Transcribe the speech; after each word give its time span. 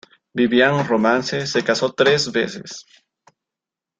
Viviane 0.33 0.81
Romance 0.83 1.45
se 1.45 1.63
casó 1.63 1.93
tres 1.93 2.31
veces. 2.31 2.87